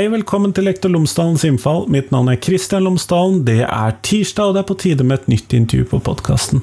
[0.00, 1.82] Hei, velkommen til Lektor Lomsdalens innfall.
[1.92, 3.42] Mitt navn er Kristian Lomsdalen.
[3.44, 6.62] Det er tirsdag, og det er på tide med et nytt intervju på podkasten.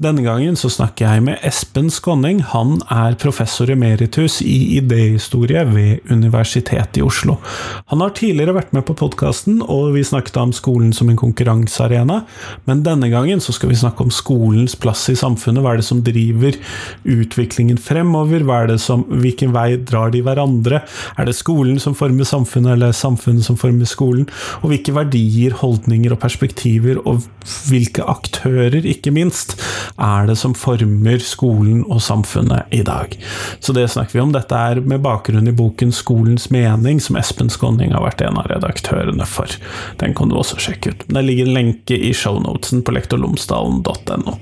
[0.00, 2.40] Denne gangen så snakker jeg med Espen Skonning.
[2.54, 7.36] Han er professor emeritus i idéhistorie ved Universitetet i Oslo.
[7.92, 12.22] Han har tidligere vært med på podkasten, og vi snakket om skolen som en konkurransearena,
[12.64, 15.60] men denne gangen så skal vi snakke om skolens plass i samfunnet.
[15.60, 16.56] Hva er det som driver
[17.04, 18.48] utviklingen fremover?
[18.48, 20.86] Er hvilken vei drar de hverandre?
[21.20, 22.77] Er det skolen som former samfunnet?
[22.78, 24.28] Eller samfunnet som former skolen,
[24.62, 27.26] og hvilke verdier, holdninger og perspektiver, og
[27.68, 29.56] hvilke aktører, ikke minst,
[29.98, 33.14] er det som former skolen og samfunnet i dag.
[33.60, 34.32] Så det snakker vi om.
[34.34, 38.48] Dette er med bakgrunn i boken 'Skolens mening', som Espen Skåning har vært en av
[38.50, 39.48] redaktørene for.
[39.98, 41.06] Den kan du også sjekke ut.
[41.08, 44.38] Det ligger en lenke i shownotesen på lektorlomsdalen.no.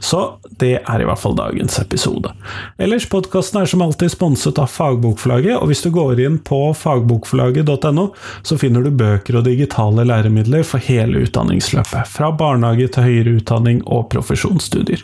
[0.00, 0.22] Så
[0.60, 2.32] det er i hvert fall dagens episode.
[2.80, 7.59] Ellers, podkasten er som alltid sponset av Fagbokforlaget, og hvis du går inn på fagbokforlaget
[7.64, 8.08] norge.no,
[8.42, 13.82] så finner du bøker og digitale læremidler for hele utdanningsløpet, fra barnehage til høyere utdanning
[13.86, 15.02] og profesjonsstudier.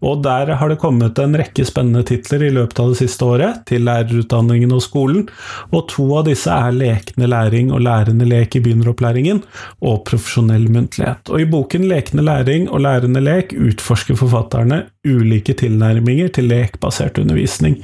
[0.00, 3.64] Og der har det kommet en rekke spennende titler i løpet av det siste året,
[3.68, 5.26] til lærerutdanningen og skolen,
[5.74, 9.42] og to av disse er Lekende læring og Lærende lek i begynneropplæringen,
[9.84, 11.28] og Profesjonell muntlighet.
[11.28, 17.78] Og i boken Lekende læring og lærende lek utforsker forfatterne ulike tilnærminger til lekbasert undervisning,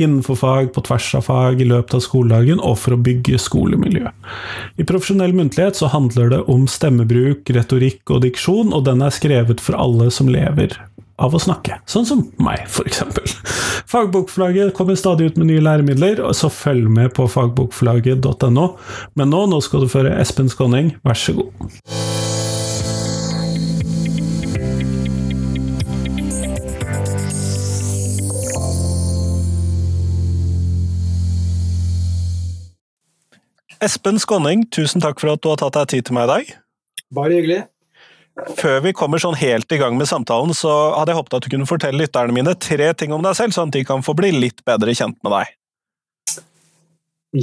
[0.00, 4.08] innenfor fag, på tvers av fag, i løpet av skoledagen, og for å bygge skolemiljø.
[4.80, 9.60] I profesjonell muntlighet så handler det om stemmebruk, retorikk og diksjon, og den er skrevet
[9.62, 10.78] for alle som lever
[11.22, 13.04] av å snakke, sånn som meg, f.eks.
[13.90, 18.66] Fagbokforlaget kommer stadig ut med nye læremidler, så følg med på fagbokforlaget.no.
[19.14, 22.03] Men nå, nå skal du føre Espen Skåning, vær så god.
[33.84, 36.52] Espen Skåning, tusen takk for at du har tatt deg tid til meg i dag.
[37.12, 37.60] Bare hyggelig.
[38.58, 41.50] Før vi kommer sånn helt i gang med samtalen, så hadde jeg håpet at du
[41.52, 44.32] kunne fortelle lytterne mine tre ting om deg selv, sånn at de kan få bli
[44.34, 45.52] litt bedre kjent med deg.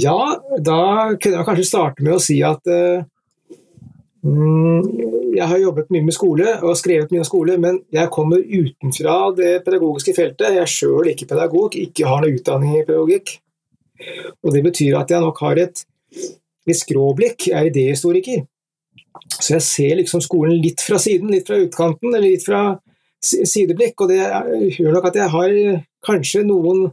[0.02, 0.18] Ja,
[0.58, 0.82] da
[1.20, 3.04] kunne jeg kanskje starte med å si at uh,
[4.22, 9.16] jeg har jobbet mye med skole og skrevet mye om skole, men jeg kommer utenfra
[9.38, 10.48] det pedagogiske feltet.
[10.56, 13.36] Jeg er sjøl ikke pedagog, ikke har noe utdanning i pedagogikk.
[14.42, 15.84] Og Det betyr at jeg nok har et
[16.68, 17.48] litt skråblikk.
[17.52, 18.44] Er idéhistoriker.
[19.38, 22.62] Så jeg ser liksom skolen litt fra siden, litt fra utkanten, eller litt fra
[23.22, 24.04] sideblikk.
[24.04, 24.20] Og det
[24.78, 25.56] gjør nok at jeg har
[26.06, 26.90] kanskje noen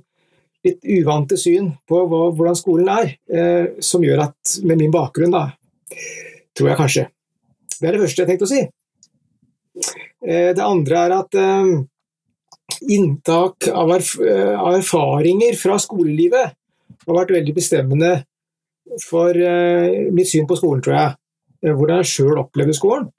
[0.66, 5.32] litt uvante syn på hva, hvordan skolen er, eh, som gjør at, med min bakgrunn,
[5.32, 5.46] da,
[6.58, 7.06] tror jeg kanskje.
[7.80, 8.64] Det er det første jeg tenkte å si.
[10.28, 11.72] Eh, det andre er at eh,
[12.92, 16.56] inntak av, erf av erfaringer fra skolelivet
[17.08, 18.12] har vært veldig bestemmende
[19.04, 21.18] for uh, mitt syn på skolen, tror jeg.
[21.66, 23.10] Eh, hvordan jeg sjøl opplever skolen.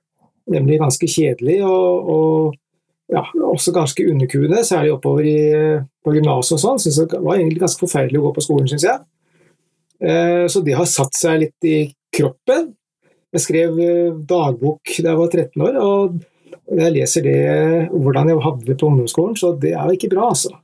[0.51, 6.57] Nemlig ganske kjedelig og, og ja, også ganske underkuende, særlig oppover i, eh, på gymnaset
[6.57, 6.83] og sånn.
[6.83, 9.07] Synes det var egentlig ganske forferdelig å gå på skolen, syns jeg.
[10.49, 11.79] Så det har satt seg litt i
[12.17, 12.71] kroppen.
[13.37, 13.75] Jeg skrev
[14.25, 17.41] dagbok da jeg var 13 år, og jeg leser det
[17.93, 20.55] hvordan jeg hadde det på ungdomsskolen, så det er jo ikke bra, altså.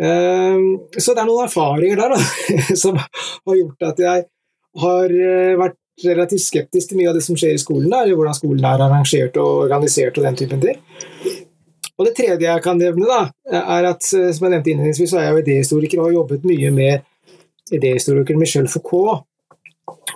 [0.00, 0.66] Ehm,
[0.96, 2.20] så det er noen erfaringer der da,
[2.82, 4.24] som har gjort at jeg
[4.84, 8.36] har eh, vært relativt skeptisk til mye av det som skjer i skolen, eller hvordan
[8.36, 10.82] skolen er arrangert og organisert og den typen ting.
[12.00, 13.22] Og Det tredje jeg kan nevne, da,
[13.60, 16.46] er at eh, som jeg nevnte innledningsvis, så er jeg jo idéhistoriker og har jobbet
[16.48, 19.26] mye med idéhistorikeren Michel Foucault,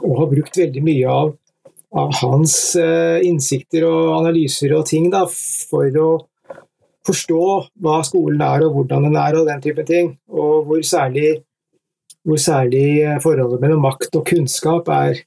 [0.01, 1.35] og har brukt veldig mye av,
[1.95, 6.09] av hans uh, innsikter og analyser og ting da, for å
[7.05, 7.43] forstå
[7.85, 10.15] hva skolen er og hvordan den er og den type ting.
[10.33, 11.43] Og hvor særlig,
[12.25, 15.21] hvor særlig forholdet mellom makt og kunnskap er,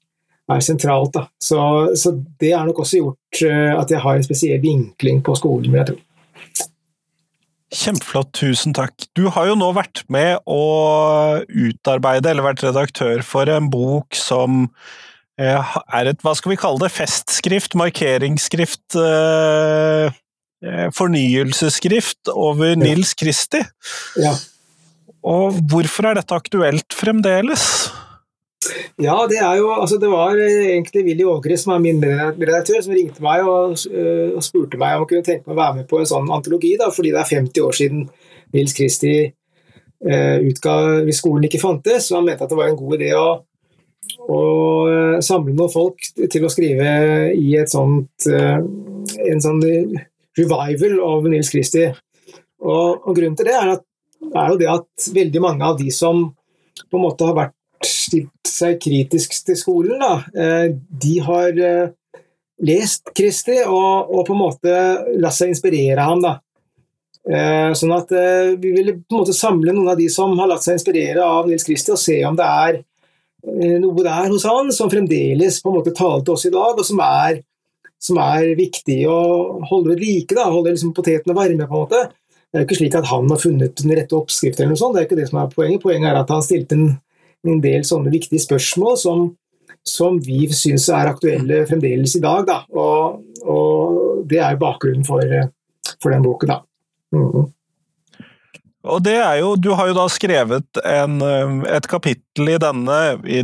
[0.48, 1.20] er sentralt.
[1.44, 1.62] Så,
[1.96, 5.72] så, det har nok også gjort eh, at jeg har en spesiell vinkling på skolen,
[5.72, 6.04] vil jeg tro.
[7.78, 9.10] Kjempeflott, tusen takk.
[9.18, 10.62] Du har jo nå vært med å
[11.52, 14.70] utarbeide, eller vært redaktør for en bok som
[15.36, 20.14] eh, er et, hva skal vi kalle det, festskrift, markeringsskrift eh, Eh,
[20.98, 23.60] fornyelsesskrift over Nils Kristi.
[24.18, 24.32] Ja.
[25.28, 27.68] Og hvorfor er dette aktuelt fremdeles?
[28.98, 32.94] Ja, det er jo altså Det var egentlig Willy Ågre, som er min redaktør, som
[32.96, 35.90] ringte meg og, eh, og, spurte meg om jeg kunne tenke meg å være med
[35.90, 38.08] på en sånn antologi, da, fordi det er 50 år siden
[38.56, 42.10] Nils Kristi eh, utga hvis skolen ikke fantes.
[42.10, 43.28] Så han mente at det var en god idé å,
[44.26, 44.42] å
[44.90, 46.90] eh, samle noen folk til å skrive
[47.38, 49.62] i et sånt en sånn
[50.38, 51.86] revival av Nils Kristi.
[52.64, 53.86] Og, og, grunnen til det er, at,
[54.28, 56.26] er, jo det at veldig mange av de som
[56.88, 61.94] på en måte har vært stilt seg kritisk til skolen, da, eh, de har eh,
[62.66, 64.76] lest Kristi og, og, på en måte
[65.22, 66.26] latt seg inspirere av ham.
[66.26, 66.36] da.
[67.76, 68.08] Sånn at
[68.56, 71.50] Vi vil på en måte samle noen av de som har latt seg inspirere av
[71.50, 72.78] Nils Kristi, og se om det er
[73.84, 76.88] noe der hos han som fremdeles på en måte taler til oss i dag, og
[76.88, 77.42] som er,
[78.02, 79.20] som er viktig å
[79.68, 80.36] holde ved like.
[80.38, 81.68] da, Holde liksom potetene varme.
[81.68, 82.04] på en måte.
[82.48, 84.96] Det er jo ikke slik at han har funnet den rette oppskriften, eller noe sånt.
[84.96, 85.84] det er ikke det som er poenget.
[85.84, 86.88] Poenget er at han stilte en,
[87.48, 89.26] en del sånne viktige spørsmål som,
[89.88, 92.48] som vi syns er aktuelle fremdeles i dag.
[92.48, 92.62] Da.
[92.72, 95.36] Og, og det er jo bakgrunnen for,
[96.00, 96.54] for den boken.
[96.54, 96.62] Da.
[97.18, 97.52] Mm.
[98.88, 101.20] Og det er jo, Du har jo da skrevet en,
[101.68, 102.98] et kapittel i denne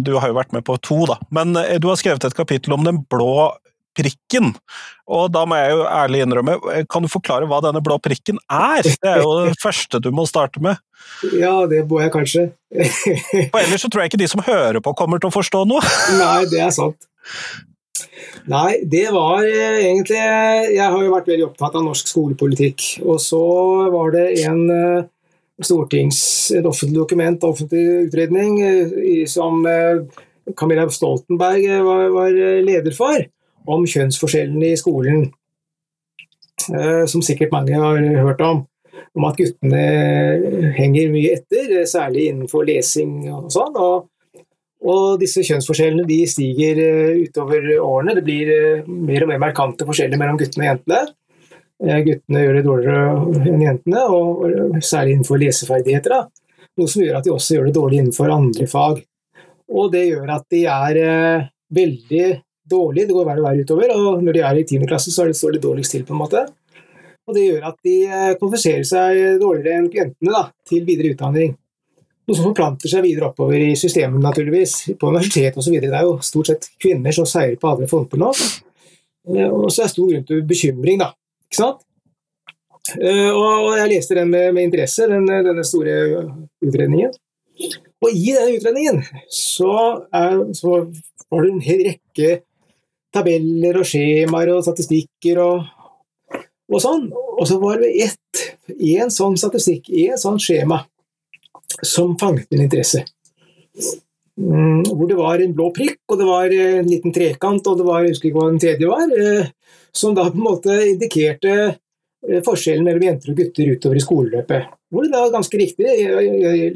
[0.03, 1.19] Du har jo vært med på to, da.
[1.35, 3.51] Men eh, du har skrevet et kapittel om den blå
[3.97, 4.53] prikken.
[5.09, 6.57] Og da må jeg jo ærlig innrømme,
[6.91, 8.83] kan du forklare hva denne blå prikken er?
[8.85, 10.79] Det er jo det første du må starte med.
[11.35, 12.47] Ja, det må jeg kanskje.
[13.53, 15.83] Og ellers så tror jeg ikke de som hører på kommer til å forstå noe.
[16.21, 17.07] Nei, det er sant.
[18.51, 22.87] Nei, det var eh, egentlig Jeg har jo vært veldig opptatt av norsk skolepolitikk.
[23.05, 23.43] Og så
[23.93, 25.05] var det en eh,
[25.63, 26.19] stortings,
[26.57, 29.63] et offentlig dokument, offentlig utredning, eh, som
[30.59, 32.35] Camilla Stoltenberg var, var
[32.67, 33.23] leder for
[33.69, 35.27] om kjønnsforskjellene i skolen,
[36.73, 38.63] eh, som sikkert mange har hørt om.
[39.13, 43.77] Om at guttene henger mye etter, særlig innenfor lesing og sånn.
[43.77, 44.07] Og,
[44.83, 48.17] og disse kjønnsforskjellene de stiger eh, utover årene.
[48.17, 51.03] Det blir eh, mer og mer markante forskjeller mellom guttene og jentene.
[51.83, 56.13] Guttene gjør det dårligere enn jentene, og særlig innenfor leseferdigheter.
[56.13, 56.69] Da.
[56.79, 59.01] Noe som gjør at de også gjør det dårlig innenfor andre fag.
[59.73, 60.99] Og det gjør at de er
[61.73, 62.27] veldig
[62.69, 63.93] dårlig, det går verre og verre utover.
[63.95, 64.85] Og når de er i 10.
[64.89, 66.45] klasse, så står det dårligst til, på en måte.
[67.27, 71.53] Og det gjør at de eh, kvalifiserer seg dårligere enn jentene da, til videre utdanning.
[72.23, 74.75] Noe som forplanter seg videre oppover i systemet, naturligvis.
[74.99, 75.75] På universitet osv.
[75.75, 78.31] Det er jo stort sett kvinner som seirer på alle fronter nå.
[79.31, 81.11] Eh, og så er det stor grunn til bekymring, da.
[81.47, 81.83] Ikke sant?
[82.97, 85.97] Eh, og jeg leste den med, med interesse, den, denne store
[86.63, 87.13] utredningen.
[88.03, 89.75] Og i denne utredningen så,
[90.11, 90.81] er, så
[91.31, 92.33] var det en hel rekke
[93.13, 95.67] tabeller og skjemaer og statistikker og,
[96.71, 97.09] og sånn.
[97.13, 100.83] Og så var det ett, én sånn statistikk, én sånn skjema,
[101.81, 103.03] som fanget min interesse.
[104.33, 107.85] Mm, hvor det var en blå prikk, og det var en liten trekant, og det
[107.85, 109.51] var, jeg husker ikke hva den tredje var, eh,
[109.93, 114.71] som da på en måte indikerte eh, forskjellen mellom jenter og gutter utover i skoleløpet.
[114.93, 115.89] Hvor det da ganske riktig,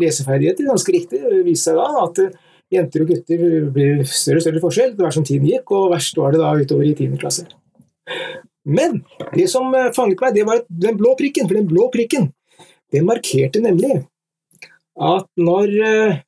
[0.02, 2.22] leseferdigheter ganske riktig, viste seg da at
[2.74, 6.20] jenter og gutter blir større og større forskjell etter hvert som tiden gikk, og verst
[6.20, 7.16] var det da utover i 10.
[7.22, 7.48] klasse.
[8.68, 9.02] Men
[9.34, 11.48] det som eh, fanget meg, det var den blå prikken.
[11.48, 12.32] For den blå prikken
[12.94, 14.02] den markerte nemlig
[14.98, 16.20] at når eh,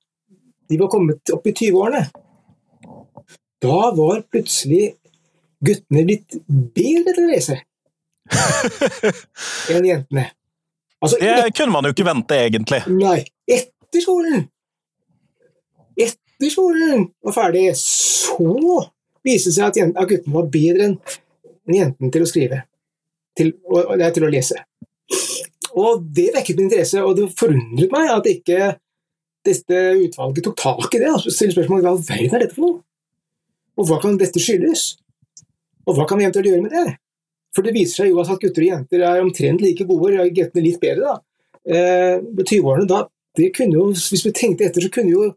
[0.69, 2.03] de var kommet opp i 20-årene,
[3.59, 4.93] da var plutselig
[5.65, 7.57] guttene blitt bedre til å lese
[9.73, 10.29] enn jentene.
[10.99, 12.81] Altså, det kunne man jo ikke vente, egentlig.
[12.91, 13.23] Nei.
[13.49, 14.45] Etter skolen
[16.39, 18.85] etter skolen var ferdig, så
[19.25, 20.99] viste det seg at, at guttene var bedre enn
[21.75, 22.61] jentene til å skrive.
[23.37, 24.61] Til, og, og, til å lese.
[25.79, 28.71] Og det vekket min interesse, og det forundret meg at ikke
[29.45, 31.11] dette utvalget tok tak i det.
[31.11, 32.81] og stilte spørsmål hva verden er dette for noe?
[33.79, 34.89] Og hva kan dette skyldes?
[35.87, 36.97] Og hva kan vi eventuelt gjøre med det?
[37.55, 40.81] For det viser seg jo at gutter og jenter er omtrent like gode, guttene litt
[40.81, 41.15] bedre.
[41.15, 41.15] da.
[41.69, 43.05] Eh, 20-årene, da,
[43.37, 45.31] det kunne jo, Hvis vi tenkte etter, så kunne jo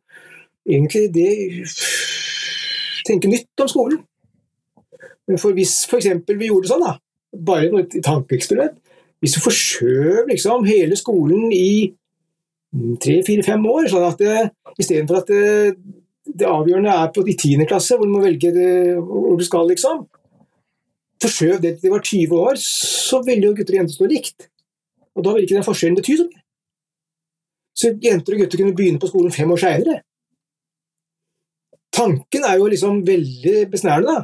[0.69, 1.31] egentlig det
[3.07, 4.03] tenke nytt om skolen.
[5.39, 6.11] For hvis f.eks.
[6.29, 6.97] vi gjorde det sånn, da,
[7.33, 8.75] bare et tankeeksperiment
[9.23, 11.93] Hvis du forskjøv liksom hele skolen i
[12.73, 14.25] tre-fire-fem år, sånn at
[14.81, 15.77] istedenfor at det,
[16.27, 19.69] det, avgjørende er på, i tiende klasse, hvor du må velge det, hvor du skal,
[19.71, 20.07] liksom
[21.23, 24.49] Forskjøv det til det var 20 år, så ville jo gutter og jenter stå likt.
[25.15, 26.41] Og da ville ikke den forskjellen bety så mye.
[27.79, 30.01] Så jenter og gutter kunne begynne på skolen fem år seinere
[31.93, 34.23] tanken er jo liksom veldig besnærende.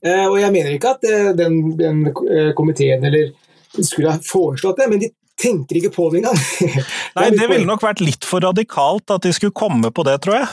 [0.00, 3.32] Eh, og jeg mener ikke at eh, den, den eh, komiteen eller
[3.76, 5.10] skulle ha foreslått det, men de
[5.40, 6.38] tenker ikke på det engang.
[7.18, 10.40] Nei, det ville nok vært litt for radikalt at de skulle komme på det, tror
[10.40, 10.48] jeg.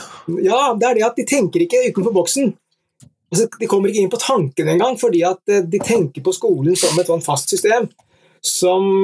[0.48, 2.52] Ja, det er det at de tenker ikke utenfor boksen.
[3.28, 6.96] Altså, de kommer ikke inn på tanken engang, fordi at de tenker på skolen som
[6.96, 7.90] et sånn fast system.
[8.38, 9.02] Som,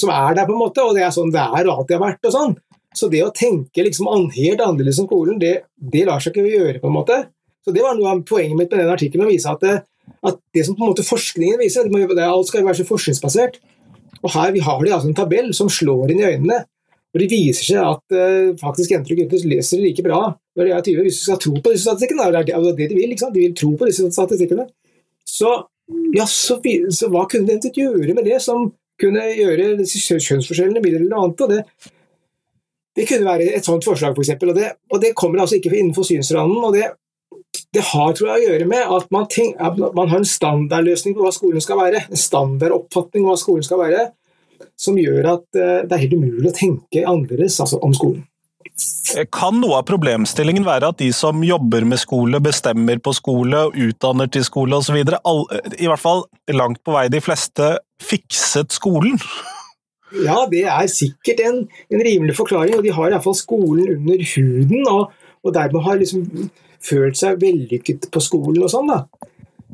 [0.00, 2.02] som, er der, på en måte, og det er sånn det er og alltid har
[2.02, 2.26] vært.
[2.26, 2.56] og sånn.
[2.96, 6.80] Så det å tenke liksom helt annerledes om skolen, det, det, lar seg ikke gjøre.
[6.82, 7.18] på en måte.
[7.64, 9.76] Så Det var noe av poenget mitt med den artikkelen, å vise at det,
[10.26, 13.60] at det som på en måte forskningen viser, det det, alt skal være så forskningsbasert.
[14.20, 16.64] Og Her vi har de altså en tabell som slår inn i øynene.
[17.14, 20.74] og Det viser seg at uh, faktisk jenter og gutter leser like bra når de
[20.74, 23.32] er 20, hvis du skal tro på disse statistikkene, det er det de vil, liksom.
[23.32, 24.66] de vil tro på disse statistikkene,
[25.24, 25.52] så,
[26.16, 26.58] ja, så,
[26.92, 28.66] så hva kunne de eventuelt gjøre med det som
[29.00, 31.46] kunne gjøre kjønnsforskjellene mindre relevante?
[31.46, 31.62] og det
[32.96, 34.32] det kunne være et sånt forslag, f.eks.
[34.40, 36.58] For og, det, og det kommer altså ikke innenfor synsranden.
[36.64, 36.88] og det,
[37.74, 41.14] det har tror jeg, å gjøre med at man, tenk, at man, har en standardløsning
[41.16, 42.06] på hva skolen skal være.
[42.10, 44.08] En standardoppfatning av hva skolen skal være,
[44.80, 48.26] som gjør at uh, det er helt umulig å tenke annerledes altså, om skolen.
[49.34, 54.30] Kan noe av problemstillingen være at de som jobber med skole, bestemmer på skole, utdanner
[54.32, 59.18] til skole osv., i hvert fall langt på vei de fleste, fikset skolen?
[60.18, 61.60] Ja, det er sikkert en,
[61.92, 65.12] en rimelig forklaring, og de har iallfall skolen under huden, og,
[65.44, 66.26] og dermed har liksom
[66.82, 68.90] følt seg vellykket på skolen og sånn.
[68.90, 69.04] da.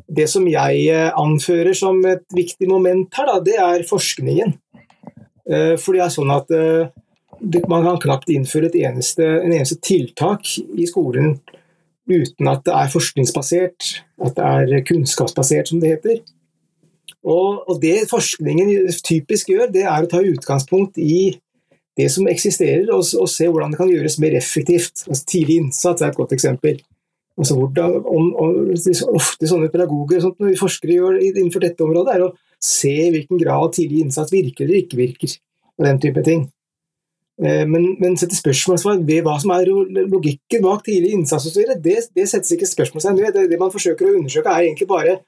[0.07, 4.55] Det som jeg eh, anfører som et viktig moment her, da, det er forskningen.
[5.47, 6.87] Eh, for det er sånn at eh,
[7.69, 11.37] man kan knapt innføre eneste, en eneste tiltak i skolen
[12.07, 13.87] uten at det er forskningsbasert,
[14.23, 16.21] at det er kunnskapsbasert, som det heter.
[17.27, 18.71] Og, og det forskningen
[19.05, 21.37] typisk gjør, det er å ta utgangspunkt i
[21.97, 25.07] det som eksisterer, og, og se hvordan det kan gjøres mer effektivt.
[25.07, 26.81] Altså, tidlig innsats er et godt eksempel.
[27.37, 28.59] Altså, hvordan, om, om,
[29.17, 33.41] ofte sånne pedagoger sånt, når forskere gjør innenfor dette området, er å se i hvilken
[33.41, 35.35] grad tidlig innsats virker eller ikke virker.
[35.77, 36.47] og den type ting.
[37.37, 41.99] Eh, men, men sette spørsmålstegn ved hva som er logikken bak tidlig innsats osv., det,
[42.17, 43.35] det settes ikke spørsmålstegn ved.
[43.35, 45.19] Det, det man forsøker å undersøke, er egentlig bare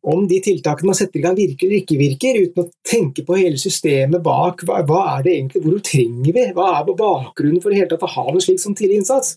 [0.00, 3.36] om de tiltakene man setter i gang virker eller ikke virker, uten å tenke på
[3.36, 4.64] hele systemet bak.
[4.64, 6.44] Hva, hva er det egentlig, Hvor trenger vi?
[6.56, 9.34] Hva er bakgrunnen for å ha noe slik som tidlig innsats?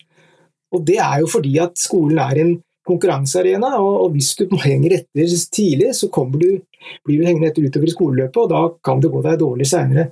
[0.74, 2.54] Og Det er jo fordi at skolen er en
[2.84, 6.48] konkurransearena, og, og hvis du henger etter tidlig, så du,
[7.04, 10.10] blir du hengende etter utover i skoleløpet, og da kan det gå deg dårlig seinere.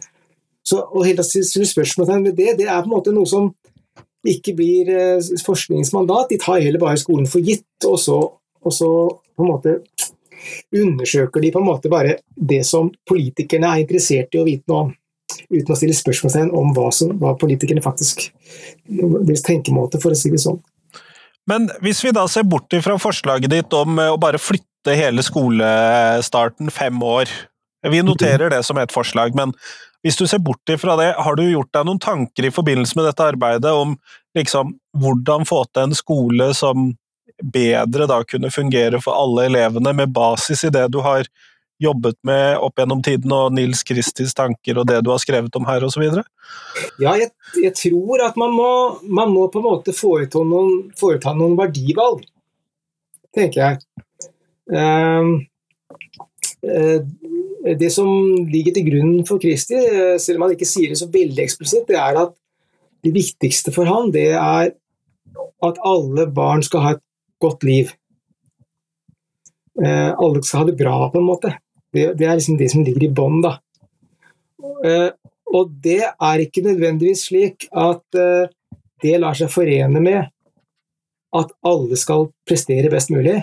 [0.95, 3.51] Og hele spørsmålet med det, det er på en måte noe som
[4.23, 6.31] ikke blir eh, forskningsmandat.
[6.31, 8.19] De tar heller bare skolen for gitt, og så,
[8.63, 9.75] og så på en måte
[10.75, 14.89] undersøker de på en måte bare det som politikerne er interessert i å vite noe
[14.89, 14.91] om.
[15.49, 18.27] Uten å stille spørsmålstegn om hva, som, hva politikerne faktisk
[18.85, 20.59] Deres tenkemåte, for å si det sånn.
[21.49, 25.25] Men hvis vi da ser bort fra forslaget ditt om eh, å bare flytte hele
[25.25, 27.31] skolestarten fem år
[27.91, 29.55] Vi noterer det som et forslag, men
[30.03, 33.07] hvis du ser bort fra det, har du gjort deg noen tanker i forbindelse med
[33.07, 33.97] dette arbeidet om
[34.39, 36.93] liksom, hvordan få til en skole som
[37.43, 41.27] bedre da kunne fungere for alle elevene, med basis i det du har
[41.83, 45.67] jobbet med opp gjennom tiden, og Nils Kristis tanker og det du har skrevet om
[45.67, 46.05] her, osv.?
[47.03, 48.69] Ja, jeg, jeg, tror at man må,
[49.03, 52.23] man må, på en måte foreta noen, foreta noen verdivalg,
[53.35, 53.83] tenker jeg.
[54.73, 55.35] Um,
[56.63, 58.09] det som
[58.51, 61.89] ligger til grunn for Kristi, eh, selv om han ikke sier det så veldig eksplisitt,
[61.91, 62.35] det er at
[63.03, 64.73] det viktigste for han, det er
[65.63, 67.03] at alle barn skal ha et
[67.43, 67.93] godt liv.
[69.83, 71.57] Eh, alle skal ha det bra, på en måte.
[71.93, 73.57] Det, det er liksom det som ligger i bånn, da.
[74.87, 75.11] Eh,
[75.53, 78.49] og det er ikke nødvendigvis slik at eh,
[79.03, 80.31] det lar seg forene med
[81.33, 83.39] at alle skal prestere best mulig,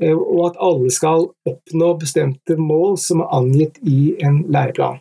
[0.00, 5.00] eh, og at alle skal oppnå bestemte mål som er angitt i en læreplan.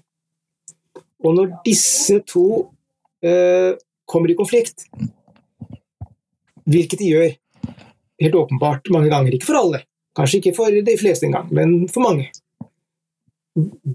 [1.23, 2.71] Og når disse to
[3.23, 3.75] eh,
[4.07, 4.87] kommer i konflikt,
[6.69, 7.31] hvilket de gjør,
[8.21, 9.35] helt åpenbart mange ganger.
[9.35, 9.83] Ikke for alle,
[10.17, 12.29] kanskje ikke for de fleste engang, men for mange.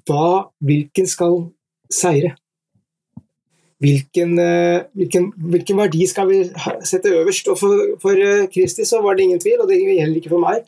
[0.09, 1.38] Hva, hvilken skal
[1.93, 2.35] seire?
[3.85, 6.38] Hvilken, eh, hvilken, hvilken, verdi skal vi
[6.87, 7.49] sette øverst?
[7.52, 10.45] Og for, for eh, Kristi så var det ingen tvil, og det gjelder ikke for
[10.45, 10.64] meg,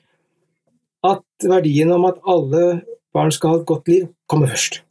[1.06, 2.64] at verdien om at alle
[3.14, 4.82] barn skal ha et godt liv, kommer først.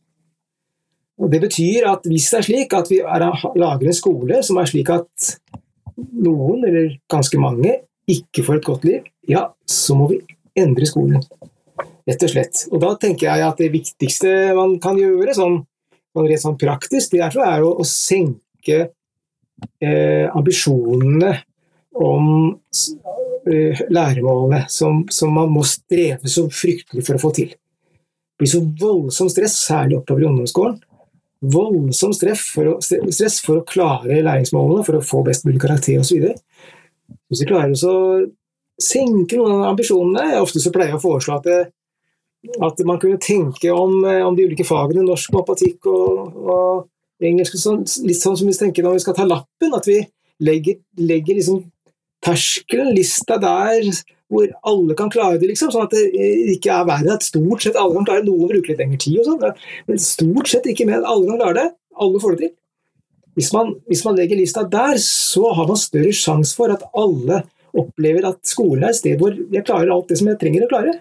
[1.22, 4.58] Og Det betyr at hvis det er slik at vi er, lager en skole som
[4.60, 5.36] er slik at
[5.96, 7.78] noen, eller ganske mange,
[8.12, 10.20] ikke får et godt liv, ja, så må vi
[10.58, 11.24] endre skolen.
[12.06, 12.66] Rett og slett.
[12.70, 15.58] Og da tenker jeg at det viktigste man kan gjøre, sånn,
[16.14, 18.78] sånn rett sånn praktisk, det er, er å, å, senke
[19.82, 21.34] eh, ambisjonene
[22.06, 22.28] om
[23.50, 27.56] eh, læremålene som, som, man må streve så fryktelig for å få til.
[27.56, 30.78] Det blir så voldsomt stress, særlig oppover i ungdomsskolen.
[31.56, 36.36] Voldsomt stress for, å, klare læringsmålene, for å få best mulig karakter osv.
[37.30, 37.96] Hvis vi klarer å
[38.82, 43.22] senke noen av ambisjonene Ofte så pleier jeg å foreslå at, det, at man kunne
[43.24, 48.36] tenke om, eh, om, de ulike fagene, norsk, matematikk og, og engelsk, sånn, litt sånn
[48.38, 50.02] som vi tenker når vi skal ta lappen, at vi
[50.44, 51.64] legger, legger liksom
[52.26, 53.88] terskelen, lista der
[54.32, 56.06] hvor alle kan klare det, liksom, sånn at det
[56.56, 58.32] ikke er verre at stort sett alle kan klare det.
[58.32, 61.06] Noen bruker litt lengre tid, og sånn, men stort sett ikke mer.
[61.06, 61.68] Alle kan klare det.
[62.02, 62.54] Alle får det til.
[63.36, 67.42] Hvis man, hvis man legger lista der, så har man større sjanse for at alle
[67.76, 70.72] opplever at skolen er et sted hvor jeg klarer alt det som jeg trenger å
[70.72, 70.94] klare.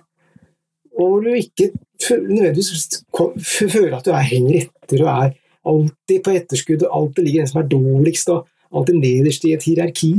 [0.98, 1.70] Og hvor du ikke
[2.10, 3.02] nødvendigvis
[3.70, 7.52] føler at du er henger etter og er alltid på etterskudd og alltid ligger den
[7.52, 10.14] som er dårligst og alltid nederst i et hierarki.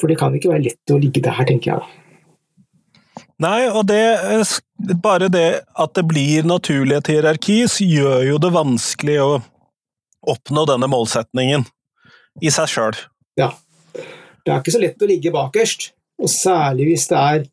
[0.00, 1.98] For det kan ikke være lett å ligge der, tenker jeg.
[3.42, 4.02] Nei, og det,
[5.02, 9.30] bare det at det blir naturlig et hierarki, gjør jo det vanskelig å
[10.22, 11.66] oppnå denne målsetningen
[12.42, 13.00] i seg sjøl.
[13.38, 13.52] Ja.
[14.42, 17.44] Det er ikke så lett å ligge bakerst, og særlig hvis det er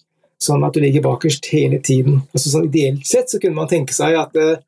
[0.41, 2.21] sånn at du ligger bakerst hele tiden.
[2.33, 4.65] Altså, sånn, ideelt sett så kunne man tenke seg at det, eh,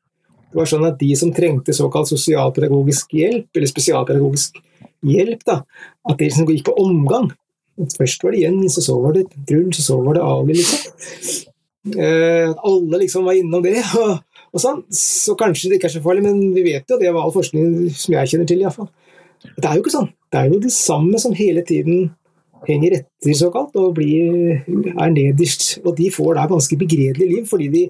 [0.52, 4.58] var sånn at de som trengte såkalt sosialpedagogisk hjelp, eller spesialpedagogisk
[5.08, 5.62] hjelp, da,
[6.10, 7.30] at de liksom gikk på omgang.
[7.96, 11.48] Først var det Jens, og så var det Truls, og så var det Ali, liksom.
[11.98, 13.80] Eh, alle liksom var innom det.
[13.98, 14.20] Og,
[14.52, 14.82] og sånn.
[14.94, 17.88] Så kanskje det ikke er så farlig, men vi vet jo det var all forskning
[17.96, 18.90] som jeg kjenner til, iallfall.
[19.56, 20.10] Det er jo ikke sånn.
[20.32, 22.12] Det er jo det samme som hele tiden
[22.68, 25.80] henger etter, såkalt, og blir, er nederst.
[25.82, 27.82] Og de får da ganske begredelig liv, fordi de,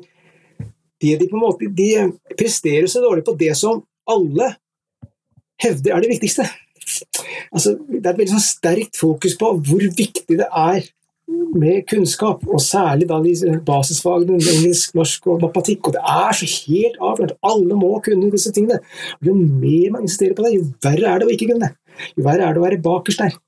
[1.03, 1.91] de, de, på en måte, de
[2.39, 4.55] presterer så dårlig på det som alle
[5.63, 6.47] hevder er det viktigste.
[7.53, 10.89] Altså, det er et veldig sånn sterkt fokus på hvor viktig det er
[11.29, 15.89] med kunnskap, og særlig da de basisfagene engelsk, norsk og matematikk.
[15.89, 17.37] Og det er så helt avklart.
[17.47, 18.81] Alle må kunne disse tingene.
[19.25, 21.73] Jo mer man insisterer på det, jo verre er det å ikke kunne det.
[22.17, 23.39] Jo verre er det å være bakerst der.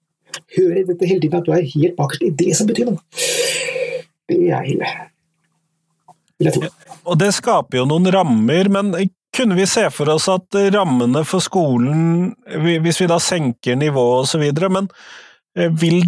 [0.56, 3.02] Høre dette hele tiden at du er helt bakerst i det som betyr noe.
[4.30, 4.94] Det er ille.
[6.38, 6.72] Vil jeg tro.
[7.04, 8.94] Og det skaper jo noen rammer, men
[9.34, 12.32] kunne vi se for oss at rammene for skolen,
[12.84, 14.88] hvis vi da senker nivået osv., men
[15.58, 16.04] eh, vil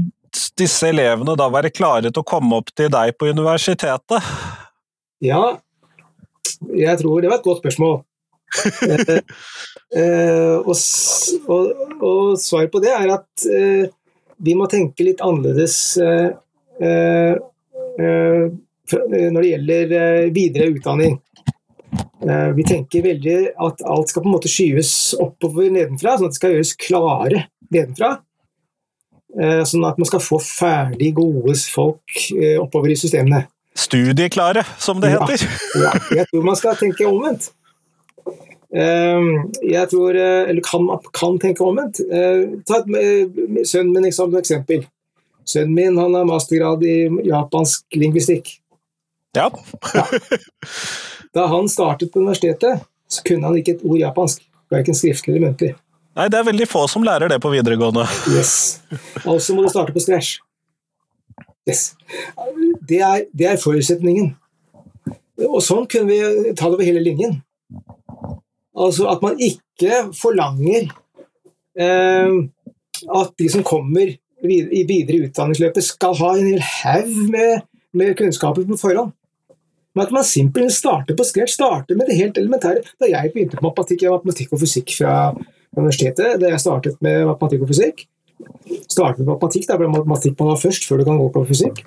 [0.58, 4.32] disse elevene da være klare til å komme opp til deg på universitetet?
[5.24, 5.56] Ja,
[6.72, 8.00] jeg tror det var et godt spørsmål.
[8.86, 9.18] eh,
[10.00, 10.76] eh, og,
[11.50, 11.70] og,
[12.00, 13.88] og svaret på det er at eh,
[14.46, 16.30] vi må tenke litt annerledes eh,
[16.80, 17.34] eh,
[18.86, 19.94] når det gjelder
[20.34, 21.16] videre utdanning.
[22.56, 24.90] Vi tenker veldig at alt skal på en måte skyves
[25.22, 28.10] oppover nedenfra, sånn at det skal gjøres klare nedenfra.
[29.36, 33.44] Eh, sånn at man skal få ferdig gode folk eh, oppover i systemene.
[33.76, 35.44] Studieklare, som det heter.
[35.76, 37.50] Ja, ja, jeg tror man skal tenke omvendt.
[38.72, 39.28] Eh,
[39.68, 42.00] jeg tror, eller kan, kan tenke omvendt.
[42.68, 44.86] Ta sønnen min som et eksempel.
[45.46, 46.96] Sønnen min han har mastergrad i
[47.28, 48.56] japansk lingvistikk.
[49.36, 49.50] Ja.
[49.92, 50.06] ja.
[51.36, 54.40] Da han startet på universitetet, så kunne han ikke et ord japansk.
[54.72, 55.74] Verken skriftlig eller muntlig.
[56.16, 58.06] Nei, det er veldig få som lærer det på videregående.
[58.32, 58.80] Yes.
[59.24, 60.38] Altså må du starte på scratch.
[61.68, 61.90] Yes.
[62.88, 64.30] Det er, det er forutsetningen.
[65.44, 67.42] Og sånn kunne vi ta det over hele linjen.
[68.76, 70.88] Altså at man ikke forlanger
[71.80, 72.38] eh,
[73.20, 74.14] at de som kommer
[74.46, 77.64] i videre utdanningsløpet, skal ha en hel haug med,
[77.96, 79.12] med, kunnskaper på forhånd.
[79.96, 82.84] Men at man simpelthen starter på scratch, starter med det helt elementære.
[83.00, 85.14] Da jeg begynte på matematikk, jeg matematikk og fysikk fra
[85.76, 88.04] universitetet da jeg startet med matematikk og fysikk.
[88.86, 91.82] Startet med matematikk, da ble matematikk var først, før du kan gå på fysikk.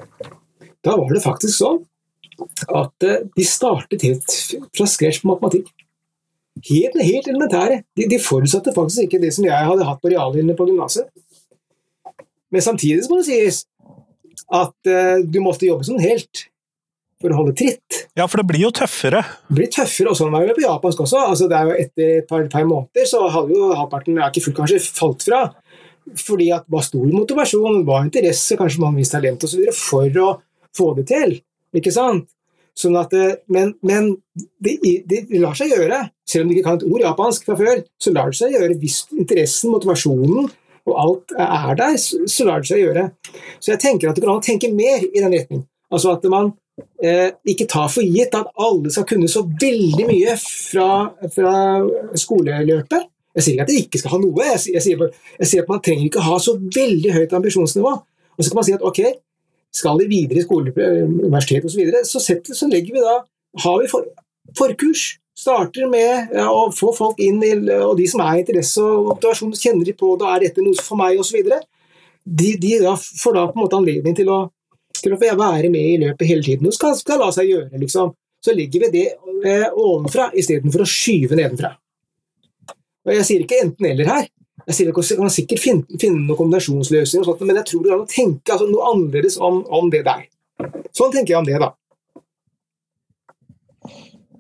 [0.86, 1.82] Da var det faktisk sånn
[2.72, 4.36] at eh, de startet helt
[4.76, 5.72] fra scratch på matematikk.
[6.70, 7.82] Helt, helt elementære.
[7.96, 11.10] De, de, forutsatte faktisk ikke det som jeg hadde hatt på reallinjene på gymnaset.
[12.52, 13.64] Men samtidig må det sies
[14.50, 16.49] at uh, du måtte jobbe som en helt
[17.20, 18.00] for å holde tritt.
[18.18, 19.22] Ja, for det blir jo tøffere.
[19.50, 21.26] Det blir tøffere, og sånn var det på japansk også.
[21.34, 24.60] Altså, det er jo Etter et par, par måneder så hadde jo halvparten ikke fullt
[24.62, 25.44] kanskje falt fra.
[26.20, 29.68] Fordi at det var stor motivasjon, var interesse, kanskje man viste talent osv.
[29.76, 30.30] for å
[30.76, 31.36] få det til.
[31.76, 32.30] Ikke sant?
[32.80, 34.14] Sånn at, eh, men, men
[34.64, 34.78] det,
[35.10, 36.00] det, lar seg gjøre.
[36.30, 38.78] Selv om du ikke kan et ord japansk fra før, så lar det seg gjøre
[38.80, 40.48] hvis interessen, motivasjonen
[40.90, 43.10] og alt er der, så lar det seg gjøre.
[43.60, 45.66] Så jeg tenker at det kan tenke mer i den retning.
[45.92, 46.54] Altså at man
[47.04, 50.90] eh, ikke ta for gitt at alle skal kunne så veldig mye fra,
[51.34, 51.54] fra
[52.18, 53.08] skoleløpet.
[53.38, 55.02] Jeg sier ikke at de ikke skal ha noe, jeg, jeg, sier,
[55.38, 57.96] jeg, sier, at man trenger ikke ha så veldig høyt ambisjonsnivå.
[58.36, 59.02] Og så kan man si at ok,
[59.80, 62.22] skal de videre i skole, universitet osv., så, videre, så,
[62.58, 63.20] så legger vi da
[63.64, 64.06] har vi for,
[64.58, 65.16] forkurs.
[65.40, 69.54] Starter med ja, å få folk inn, i, og de som er interesse og motivasjon,
[69.56, 71.38] kjenner de på det, er dette noe for meg osv.
[72.28, 74.40] De, de da får da på en måte anledning til å
[75.04, 76.70] til å være med i løpet hele tiden.
[76.70, 78.14] Og skal, skal la seg gjøre, liksom.
[78.40, 79.06] Så legger vi det
[79.48, 81.74] eh, ovenfra istedenfor å skyve nedenfra.
[83.08, 84.30] Og Jeg sier ikke enten-eller her.
[84.70, 88.10] Jeg sier Man kan sikkert finne, finne noen kombinasjonsløsninger, men jeg tror det går å
[88.10, 90.28] tenke altså, noe annerledes om, om, det der.
[90.96, 91.72] Sånn tenker jeg om det, da.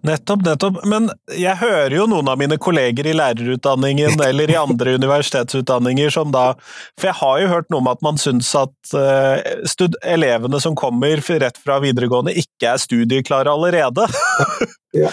[0.01, 0.77] Nettopp, nettopp.
[0.87, 6.31] Men jeg hører jo noen av mine kolleger i lærerutdanningen eller i andre universitetsutdanninger som
[6.35, 6.53] da
[6.99, 11.19] For jeg har jo hørt noe om at man syns at uh, elevene som kommer
[11.19, 14.07] rett fra videregående, ikke er studieklare allerede.
[15.01, 15.11] ja,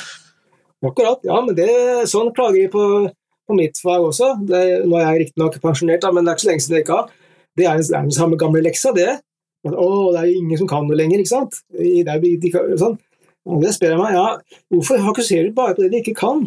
[0.87, 1.21] akkurat.
[1.27, 1.69] Ja, men det,
[2.11, 2.85] sånn klager de på,
[3.47, 4.33] på mitt fag også.
[4.47, 6.87] Det, nå er jeg riktignok pensjonert, da, men det er ikke så lenge siden jeg
[6.87, 7.15] ikke har.
[7.57, 9.19] Det er den samme gamle leksa, det.
[9.67, 11.61] Å, det er jo ingen som kan noe lenger, ikke sant?
[11.75, 12.99] Det er, de, sånn.
[13.47, 16.47] Og det spør jeg meg, ja, hvorfor fokuserer du bare på det de ikke kan?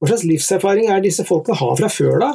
[0.00, 2.30] Hva slags livserfaring er disse folkene har fra før, da?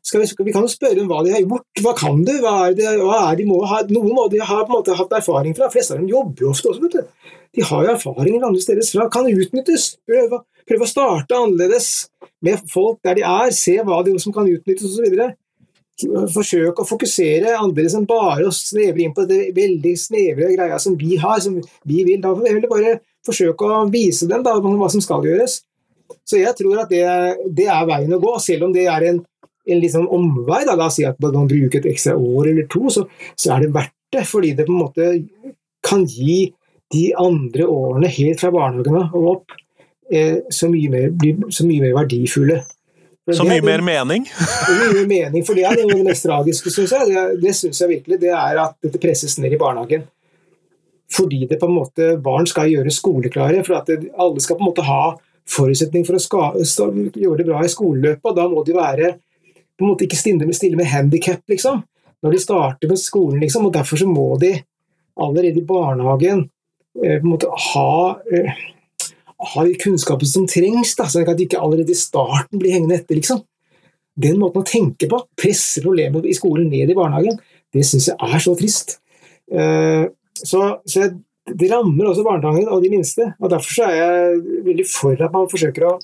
[0.00, 1.82] Vi, vi, kan jo spørre dem hva de har gjort.
[1.84, 2.32] Hva kan du?
[2.40, 4.96] Hva er det, hva er de må ha, noen må de ha på en måte
[4.96, 5.68] hatt erfaring fra.
[5.68, 6.86] De fleste av dem jobber jo ofte også.
[6.86, 7.34] vet du.
[7.58, 9.08] De har jo erfaringer andre steder fra.
[9.12, 9.90] Kan utnyttes.
[10.08, 11.90] Prøve, prøve, å starte annerledes
[12.46, 13.52] med folk der de er.
[13.54, 15.10] Se hva de som kan utnyttes osv
[16.34, 20.96] forsøke å fokusere annerledes enn bare å snevre inn på det veldig snevre greia som
[20.98, 22.20] vi har, som vi vil.
[22.22, 25.60] Da vil vi bare forsøke å vise dem da, hva som skal gjøres.
[26.26, 27.04] Så jeg tror at det,
[27.56, 29.20] det er veien å gå, selv om det er en,
[29.70, 30.62] en liksom omvei.
[30.68, 30.76] Da.
[30.78, 33.74] La oss si at man bruker et ekstra år eller to, så, så, er det
[33.76, 34.26] verdt det.
[34.28, 35.10] Fordi det på en måte
[35.86, 36.50] kan gi
[36.90, 39.56] de andre årene helt fra barnehagen og opp
[40.10, 41.12] eh, så, mye mer,
[41.54, 42.58] så mye mer verdifulle.
[43.36, 44.26] Så mye mer mening?
[44.80, 47.10] mye mer mening, for det er det mest tragiske, syns jeg.
[47.10, 48.20] Det, det synes jeg virkelig.
[48.22, 50.06] Det er at dette presses ned i barnehagen.
[51.10, 53.64] Fordi det på en måte barn skal gjøre skoleklare.
[53.66, 55.02] For at det, alle skal på en måte ha
[55.50, 56.44] forutsetning for å ska,
[57.18, 58.30] gjøre det bra i skoleløpet.
[58.30, 59.14] og Da må de være
[59.80, 61.82] på en måte ikke stille med, stille med handikap, liksom.
[62.20, 63.66] Når de starter med skolen, liksom.
[63.66, 64.54] Og derfor så må de
[65.20, 66.44] allerede i barnehagen
[67.02, 67.94] eh, på en måte ha
[68.30, 68.60] eh,
[69.54, 73.16] har kunnskapen som trengs, da, sånn at de ikke allerede i starten blir hengende etter.
[73.18, 73.42] liksom.
[74.20, 77.38] Den måten å tenke på, presse problemet i skolen ned i barnehagen,
[77.72, 78.98] det syns jeg er så trist.
[79.50, 81.08] Uh, så, så
[81.50, 83.32] det rammer også barnehagen og de minste.
[83.40, 85.94] og Derfor er jeg veldig for at man forsøker å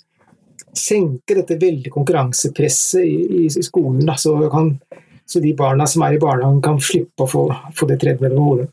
[0.76, 4.74] senke dette veldig konkurransepresset i, i, i skolen, da, så, kan,
[5.24, 7.46] så, de barna som er i barnehagen, kan slippe å få,
[7.76, 8.68] få det tredd mellom hodet.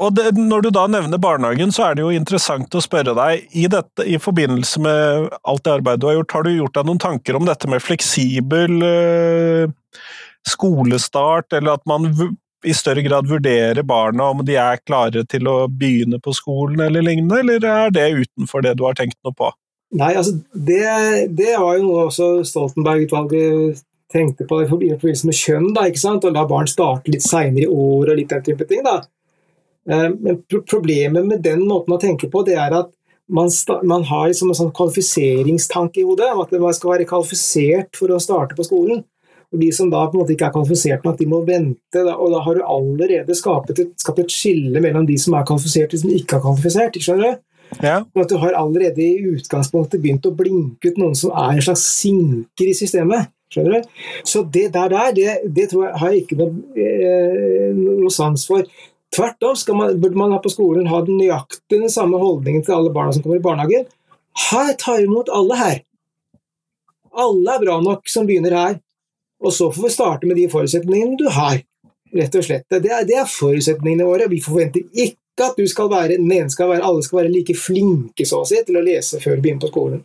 [0.00, 3.46] Og det, Når du da nevner barnehagen, så er det jo interessant å spørre deg,
[3.52, 6.88] i, dette, i forbindelse med alt det arbeidet du har gjort, har du gjort deg
[6.88, 10.00] noen tanker om dette med fleksibel uh,
[10.48, 12.08] skolestart, eller at man
[12.64, 17.04] i større grad vurderer barna om de er klare til å begynne på skolen eller
[17.04, 19.52] lignende, eller er det utenfor det du har tenkt noe på?
[20.00, 20.82] Nei, altså det,
[21.34, 26.26] det var jo noe også Stoltenberg-utvalget tenkte på i forbindelse med kjønn, da, ikke sant?
[26.26, 28.84] å la barn starte litt seinere i år og litt den type ting.
[28.86, 29.00] da.
[29.88, 32.90] Eh, men problemet med den måten å tenke på, det er at
[33.30, 33.50] man,
[33.86, 38.20] man har liksom en sånn kvalifiseringstanke i hodet, at man skal være kvalifisert for å
[38.22, 39.04] starte på skolen.
[39.50, 42.02] Og De som da på en måte ikke er kvalifisert nok, de må vente.
[42.12, 45.90] Og da har du allerede skapt et, skapt et, skille mellom de som er kvalifisert
[45.90, 46.98] og de som ikke er kvalifisert.
[47.02, 47.46] skjønner du?
[47.82, 47.96] Ja.
[48.02, 51.66] Og at Du har allerede i utgangspunktet begynt å blinke ut noen som er en
[51.66, 53.30] slags sinker i systemet.
[53.50, 53.90] skjønner du?
[54.22, 58.46] Så det der, der det, det tror jeg har jeg ikke noe, eh, noe sans
[58.46, 58.62] for.
[59.16, 62.92] Tvert om burde man ha på skolen ha den nøyaktig den samme holdningen til alle
[62.94, 63.88] barna som kommer i barnehagen.
[64.50, 65.80] Her tar vi imot alle her.
[67.10, 68.78] Alle er bra nok som begynner her.
[69.42, 71.58] Og så får vi starte med de forutsetningene du har.
[72.14, 72.66] Rett og slett.
[72.70, 74.28] Det er, det er forutsetningene våre.
[74.30, 78.26] Vi forventer ikke at du skal være, den skal være, alle skal være like flinke
[78.28, 80.02] så å si, til å lese før vi begynner på skolen.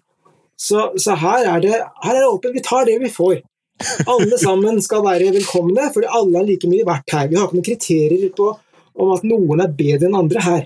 [0.56, 2.56] Så, så her, er det, her er det åpent.
[2.56, 3.42] Vi tar det vi får.
[4.08, 7.28] Alle sammen skal være velkomne, for alle er like mye verdt her.
[7.28, 8.54] Vi har ikke noen kriterier på
[8.96, 10.66] om at noen er bedre enn andre her.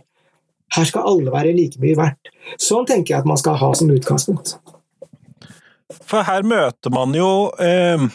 [0.75, 2.31] Her skal alle være like mye verdt.
[2.61, 4.57] Sånn tenker jeg at man skal ha som utgangspunkt.
[6.09, 8.09] For her møter man jo eh,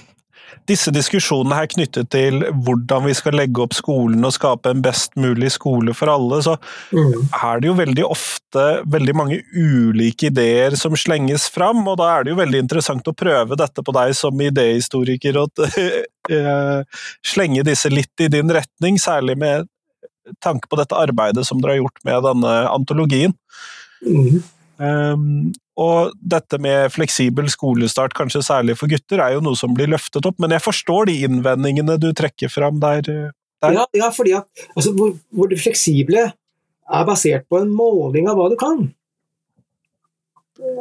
[0.68, 5.16] disse diskusjonene her knyttet til hvordan vi skal legge opp skolen og skape en best
[5.20, 6.55] mulig skole for alle, så
[6.94, 7.35] mm.
[7.35, 12.24] er det jo veldig ofte veldig mange ulike ideer som slenges fram, og da er
[12.24, 15.64] det jo veldig interessant å prøve dette på deg som idéhistoriker, og
[16.38, 19.68] eh, slenge disse litt i din retning, særlig med
[20.44, 23.34] tanke på dette arbeidet som dere har gjort med denne antologien.
[24.04, 24.42] Mm.
[24.78, 29.90] Um, og dette med fleksibel skolestart, kanskje særlig for gutter, er jo noe som blir
[29.90, 33.02] løftet opp, men jeg forstår de innvendingene du trekker fram der.
[33.06, 33.32] der.
[33.74, 38.38] Ja, ja, fordi at altså, hvor, hvor, det fleksible er basert på en måling av
[38.38, 38.87] hva du kan.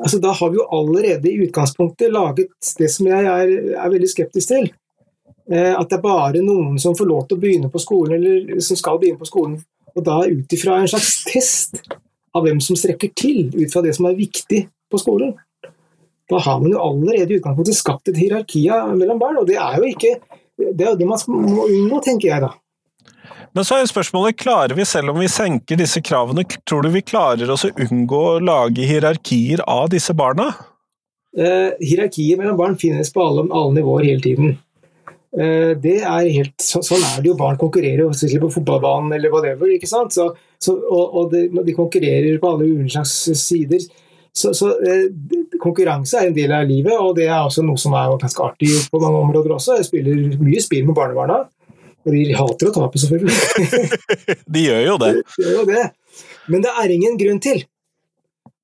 [0.04, 4.10] Altså, da har vi jo allerede i utgangspunktet laget det som jeg er, er veldig
[4.12, 4.70] skeptisk til.
[5.52, 8.64] Eh, at det er bare noen som får lov til å begynne på skolen, eller
[8.64, 9.58] som skal begynne på skolen.
[9.94, 11.82] Og da ut ifra en slags test
[12.34, 15.36] av hvem som strekker til, ut fra det som er viktig på skolen.
[16.32, 19.78] Da har man jo allerede i utgangspunktet skapt et hierarki mellom barn, og det er
[19.82, 20.16] jo ikke
[20.58, 22.54] det, er det man må unngå, tenker jeg da.
[23.54, 26.90] Men så er jo spørsmålet, klarer vi, selv om vi senker disse kravene, tror du
[26.94, 30.50] vi klarer oss å unngå å lage hierarkier av disse barna?
[31.38, 34.56] Eh, hierarkier mellom barn finnes på alle, alle nivåer hele tiden.
[35.34, 37.38] Eh, det er helt, så, sånn er det jo.
[37.40, 39.72] Barn konkurrerer jo på fotballbanen eller whatever.
[39.74, 40.14] ikke sant?
[40.14, 40.30] Så,
[40.62, 43.82] så, og, og de, de, konkurrerer på alle ulike slags sider.
[44.34, 45.10] Så, så eh,
[45.62, 48.72] konkurranse er en del av livet, og det er også noe som er ganske artig
[48.90, 49.80] på mange områder også.
[49.80, 51.44] Jeg spiller mye spill med barnebarna,
[52.04, 53.92] og de hater å tape, selvfølgelig.
[54.56, 55.14] de gjør jo det.
[55.38, 55.86] De gjør jo det.
[56.50, 57.62] Men det er ingen grunn til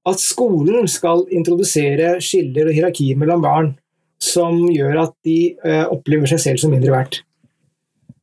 [0.10, 3.71] at skolen skal introdusere skiller og hierarki mellom barn
[4.19, 7.21] som gjør at de uh, opplever seg selv som mindre verdt.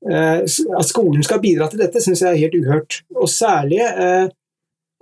[0.06, 3.00] Uh, at skolen skal bidra til dette, syns jeg er helt uhørt.
[3.16, 4.28] Og særlig uh,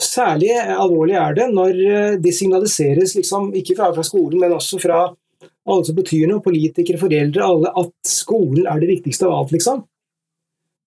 [0.00, 4.80] Særlig alvorlig er det når eh, det signaliseres, liksom, ikke fra, fra, skolen, men også
[4.82, 5.04] fra
[5.44, 9.84] alle som betyr noe, politikere, foreldre, alle, at skolen er det viktigste av alt, liksom.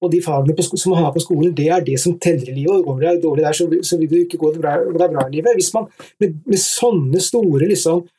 [0.03, 2.75] Og de fagene som man har på skolen, det er det som teller i livet.
[2.75, 5.23] og Går det dårlig der, så, så vil det ikke gå det bra, det bra,
[5.25, 5.55] i livet.
[5.57, 5.87] Hvis man
[6.21, 8.16] med, med sånne store liksom, eh,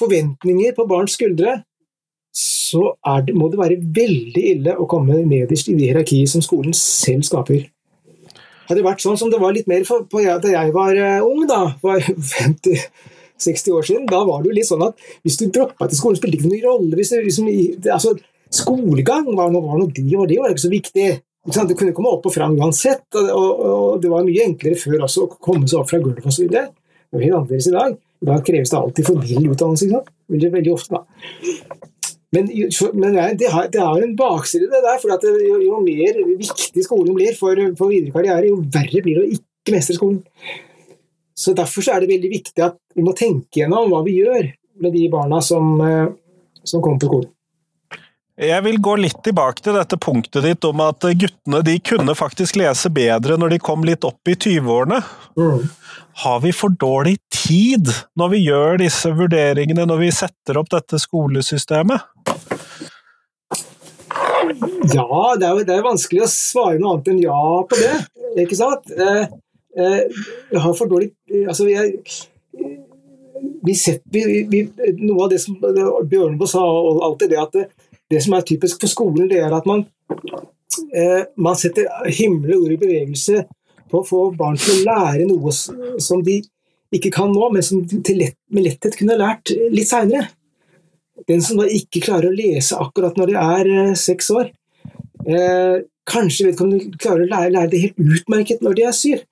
[0.00, 1.58] forventninger på barns skuldre,
[2.36, 2.94] så
[3.26, 7.24] det, må det være veldig ille å komme nederst i det hierarkiet som skolen selv
[7.28, 7.66] skaper
[8.66, 11.26] hadde det vært sånn som det var litt mer for, på, da jeg var uh,
[11.26, 15.46] ung, da, for 50-60 år siden, da var det jo litt sånn at hvis du
[15.54, 16.98] droppa til skolen, spilte ikke noen rolle.
[16.98, 17.50] Hvis det, liksom,
[17.94, 18.16] altså,
[18.54, 21.08] skolegang var noe, var noe de, og det var ikke så viktig.
[21.46, 25.06] Du kunne komme opp og fram uansett, og, og, og, det var mye enklere før
[25.06, 26.48] også å komme seg opp fra gulvet osv.
[26.50, 27.94] Det er helt annerledes i dag.
[28.22, 29.86] I dag kreves det alltid forbilledlig utdannelse.
[29.86, 30.14] ikke sant?
[30.32, 31.02] Veldig, veldig ofte, da.
[32.34, 32.48] Men,
[32.98, 34.98] men det, har, det har en bakside, det der.
[35.00, 39.24] for jo, jo, mer viktig skolen blir for, for videre karriere, jo verre blir det
[39.24, 40.20] å ikke mestre skolen.
[41.36, 44.50] Så Derfor så er det veldig viktig at vi må tenke gjennom hva vi gjør
[44.82, 46.08] med de barna som, eh,
[46.64, 47.32] som kommer på skolen.
[48.36, 52.58] Jeg vil gå litt tilbake til dette punktet ditt om at guttene de kunne faktisk
[52.60, 54.98] lese bedre når de kom litt opp i 20-årene.
[55.40, 55.62] Mm.
[56.20, 57.88] Har vi for dårlig tid
[58.20, 62.04] når vi gjør disse vurderingene, når vi setter opp dette skolesystemet?
[64.92, 65.08] Ja,
[65.40, 67.94] det er, det er vanskelig å svare noe annet enn ja på det.
[68.44, 68.92] Ikke sant?
[68.92, 69.32] Eh,
[69.80, 70.00] eh,
[70.52, 71.14] jeg har for dårlig
[71.48, 72.02] Altså, jeg
[73.66, 74.60] vi setter, vi, vi,
[75.00, 77.56] Noe av det som Bjørneboe sa, og alltid det at
[78.10, 79.84] det, som er typisk for skolen, det er at man,
[80.94, 83.44] eh, man setter himmel og ord i bevegelse
[83.90, 86.40] på å få barn til å lære noe som de
[86.94, 90.30] ikke kan nå, men som de lett, med letthet kunne lært litt seinere.
[91.26, 94.52] Den som da ikke klarer å lese akkurat når de er eh, seks år,
[95.26, 99.24] eh, kanskje vedkommende klarer å lære, lære, det helt utmerket når de er syv.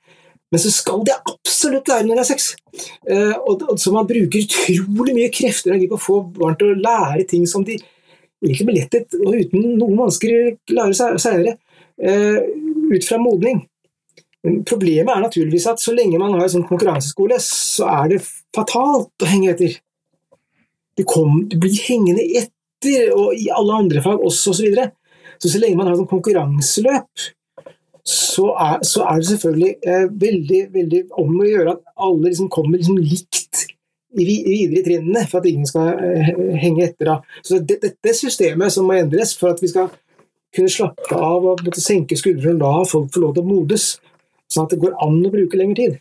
[0.52, 2.48] Men så skal de absolutt lære når de er seks.
[3.06, 6.58] Eh, og, og, så man bruker utrolig mye krefter og energi på å få barn
[6.58, 7.78] til å lære ting som de
[8.42, 11.56] egentlig belettet og uten noen vansker klarer seg seinere,
[12.00, 12.40] eh,
[12.90, 13.62] ut fra modning.
[14.44, 18.24] Men problemet er naturligvis at så lenge man har en sånn konkurranseskole, så er det
[18.54, 19.78] fatalt å henge etter.
[20.94, 24.58] Du, kom, du blir hengende etter, og i alle andre fag også, osv.
[24.58, 24.90] Så, videre.
[25.40, 27.24] så så lenge man har et konkurranseløp,
[28.04, 32.50] så er, så er, det selvfølgelig eh, veldig, veldig om å gjøre at alle liksom
[32.52, 33.64] kommer liksom likt
[34.16, 36.30] videre i trinnene for at ingen skal eh,
[36.62, 37.10] henge etter.
[37.10, 37.42] Da.
[37.44, 39.90] Så det, Dette systemet som må endres for at vi skal
[40.54, 43.88] kunne slappe av og senke skuldrene og la folk få lov til å modes,
[44.50, 46.00] sånn at det går an å bruke lengre tid,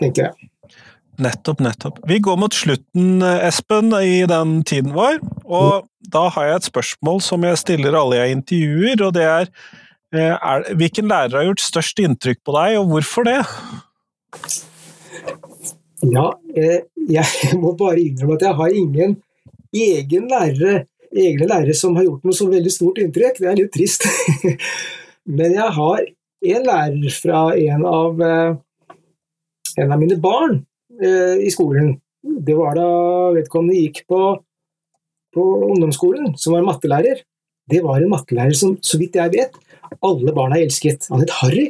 [0.00, 0.50] tenker jeg.
[1.22, 2.00] Nettopp, nettopp.
[2.04, 5.22] Vi går mot slutten, Espen, i den tiden vår.
[5.48, 9.48] Og da har jeg et spørsmål som jeg stiller alle jeg intervjuer, og det er,
[10.12, 13.40] eh, er Hvilken lærer har gjort størst inntrykk på deg, og hvorfor det?
[16.06, 19.16] Ja, eh, jeg må bare innrømme at jeg har ingen
[19.76, 20.84] egen lærere,
[21.16, 23.40] egne lærere som har gjort noe så veldig stort inntrykk.
[23.40, 24.06] Det er litt trist.
[25.38, 26.02] Men jeg har
[26.46, 28.96] en lærer fra en av, eh,
[29.82, 30.60] en av mine barn
[31.00, 31.96] eh, i skolen.
[32.22, 32.90] Det var da
[33.36, 34.20] vedkommende gikk på,
[35.34, 37.24] på ungdomsskolen, som var mattelærer.
[37.66, 39.58] Det var en mattelærer som, så vidt jeg vet,
[40.06, 41.08] alle barna elsket.
[41.10, 41.68] Han het Harry.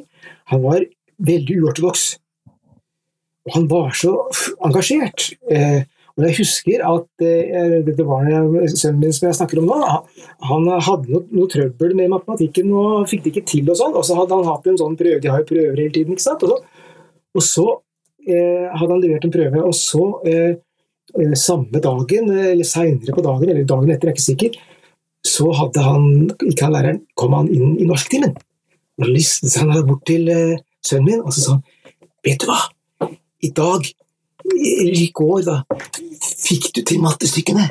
[0.53, 0.85] Han var
[1.25, 2.17] veldig uortodoks.
[3.47, 4.15] Og han var så
[4.67, 5.31] engasjert.
[5.51, 5.85] Eh,
[6.17, 9.81] og jeg husker at eh, dette barnet, sønnen min som jeg snakker om nå,
[10.49, 13.67] han hadde noe, noe, trøbbel med matematikken og fikk det ikke til.
[13.69, 15.93] Og sånn, og så hadde han hatt en sånn prøve, de har jo prøver hele
[15.93, 16.47] tiden, ikke sant.
[16.47, 16.87] Og så,
[17.37, 17.67] og så
[18.25, 20.57] eh, hadde han levert en prøve, og så eh,
[21.21, 24.57] eh samme dagen, eller seinere på dagen, eller dagen etter, jeg er ikke sikker,
[25.27, 28.33] så hadde han, ikke han læreren, kom han inn i norsktimen.
[29.03, 30.33] Og listet seg bort til
[30.81, 31.67] sønnen min, og så sa han
[32.27, 32.57] Vet du hva?
[33.47, 33.87] I dag,
[34.47, 35.63] i går, da,
[36.23, 37.71] fikk du til mattestykkene.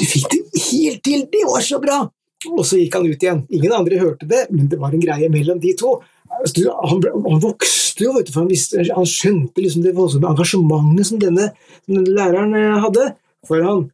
[0.00, 1.28] Du fikk det helt til!
[1.32, 2.02] Det var så bra!
[2.50, 3.42] og så gikk han ut igjen.
[3.54, 5.96] Ingen andre hørte det, men det var en greie mellom de to.
[6.32, 11.20] Altså, han, han, vokste jo, for han, visste, han skjønte liksom det voldsomme engasjementet som
[11.22, 11.50] denne,
[11.86, 13.10] denne, læreren eh, hadde
[13.48, 13.84] for han.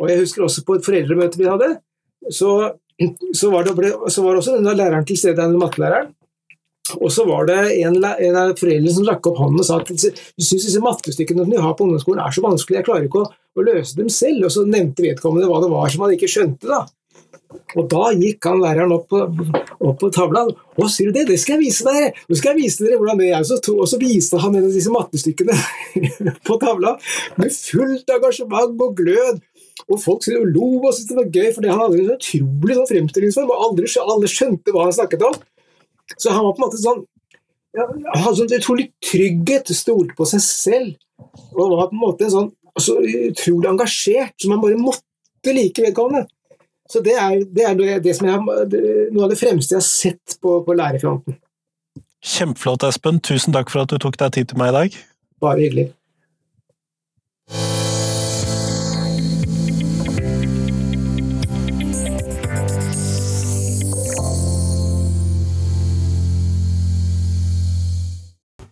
[0.00, 1.74] Og Jeg husker også på et foreldremøte vi hadde,
[2.30, 2.72] så,
[3.34, 6.12] så, var, det, så var også denne læreren til stede, denne mattelæreren.
[6.98, 9.90] Og så var det en, en av foreldrene som rakk opp hånden og sa at
[9.92, 13.22] du syns disse mattestykkene som de har på ungdomsskolen er så vanskelig, jeg klarer ikke
[13.22, 14.48] å, å, løse dem selv.
[14.48, 16.66] Og så nevnte vedkommende hva det var som han ikke skjønte.
[16.66, 16.82] da.
[17.78, 20.42] Og da gikk han læreren opp på, opp på tavla.
[20.48, 21.28] 'Å, sier du det?
[21.30, 23.46] Det skal jeg vise dere!' Nå skal jeg vise dere hvordan det er.
[23.76, 25.56] Og så viste han en av disse mattestykkene
[26.48, 26.96] på tavla
[27.38, 29.40] med fullt engasjement og glød.
[29.88, 33.54] Og folk lo og syntes det var gøy, for han hadde en utrolig sånn fremstillingsform.
[33.54, 33.64] og
[34.10, 35.40] Alle skjønte hva han snakket om.
[36.16, 37.02] Så han var på en måte sånn
[37.72, 40.92] ja, Han hadde sånn utrolig trygghet, stolte på seg selv.
[41.54, 46.26] Og var på en måte sånn så utrolig engasjert, som han bare måtte like vedkommende.
[46.92, 48.40] Så det er, det er det som jeg,
[49.12, 51.38] noe av det fremste jeg har sett på, på lærerfronten.
[52.22, 53.20] Kjempeflott, Espen.
[53.24, 55.00] Tusen takk for at du tok deg tid til meg i dag.
[55.42, 55.88] Bare hyggelig.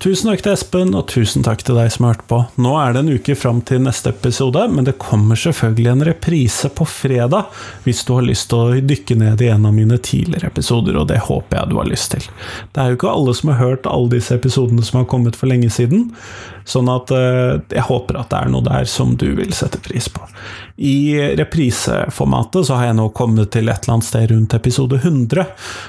[0.00, 2.36] Tusen takk til Espen, og tusen takk til deg som har hørt på.
[2.64, 6.70] Nå er det en uke fram til neste episode, men det kommer selvfølgelig en reprise
[6.72, 7.50] på fredag,
[7.84, 11.10] hvis du har lyst til å dykke ned i en av mine tidligere episoder, og
[11.10, 12.24] det håper jeg du har lyst til.
[12.72, 15.52] Det er jo ikke alle som har hørt alle disse episodene som har kommet for
[15.52, 16.08] lenge siden,
[16.68, 20.08] sånn at eh, jeg håper at det er noe der som du vil sette pris
[20.12, 20.22] på.
[20.80, 25.44] I repriseformatet så har jeg nå kommet til et eller annet sted rundt episode 100,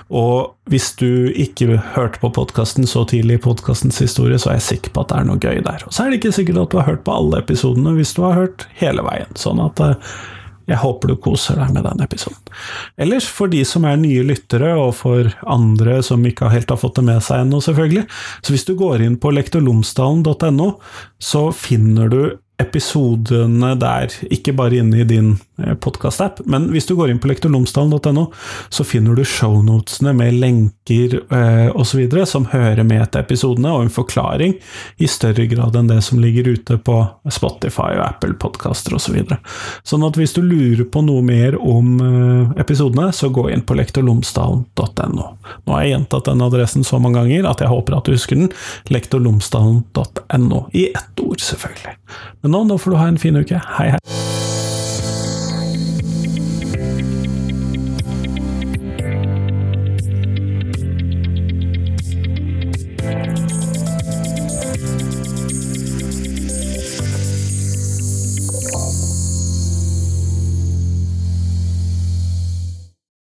[0.10, 4.70] og hvis du ikke hørte på podkasten så tidlig i podkastens historie, så er jeg
[4.70, 5.88] sikker på at det er noe gøy der.
[5.88, 8.24] Og så er det ikke sikkert at du har hørt på alle episodene hvis du
[8.28, 10.14] har hørt hele veien, sånn at eh,
[10.70, 12.54] jeg håper du koser deg med den episoden.
[13.02, 17.00] Ellers, for de som er nye lyttere, og for andre som ikke helt har fått
[17.00, 18.06] det med seg ennå, selvfølgelig,
[18.42, 20.72] så hvis du går inn på lektorlomsdalen.no,
[21.22, 22.22] så finner du
[22.62, 27.30] episodene der, ikke bare inne i din eh, podkast-app, men hvis du går inn på
[27.32, 28.28] lektorlomsdalen.no,
[28.70, 32.04] så finner du shownotene med lenker eh, osv.
[32.30, 34.58] som hører med til episodene, og en forklaring
[35.02, 36.98] i større grad enn det som ligger ute på
[37.30, 39.12] Spotify og Apple podkaster osv.
[39.12, 39.40] Så videre.
[39.84, 43.76] sånn at hvis du lurer på noe mer om eh, episodene, så gå inn på
[43.80, 45.28] lektorlomsdalen.no.
[45.66, 48.40] Nå har jeg gjentatt den adressen så mange ganger at jeg håper at du husker
[48.40, 48.54] den.
[48.94, 51.98] lektorlomsdalen.no, i ett ord, selvfølgelig.
[52.42, 53.62] Men nå, nå får du ha en fin uke.
[53.78, 54.51] Hei, hei.